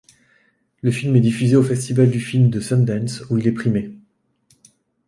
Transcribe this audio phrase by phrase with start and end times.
[0.81, 3.93] Le film est diffusé au festival du film de Sundance où il est primé.